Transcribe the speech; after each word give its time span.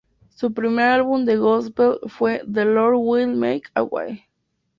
Su 0.29 0.51
primer 0.55 0.87
álbum 0.87 1.25
de 1.25 1.37
gospel 1.37 1.99
fue 2.07 2.41
"The 2.51 2.65
Lord 2.65 2.95
Will 2.97 3.35
Make 3.35 3.65
a 3.75 3.83
Way". 3.83 4.23